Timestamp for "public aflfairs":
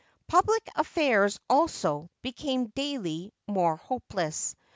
0.27-1.37